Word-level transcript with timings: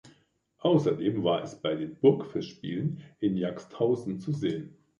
Außerdem 0.61 1.23
war 1.23 1.43
es 1.43 1.61
bei 1.61 1.75
den 1.75 1.95
Burgfestspielen 1.99 3.03
in 3.19 3.37
Jagsthausen 3.37 4.19
zu 4.19 4.31
sehen. 4.33 4.75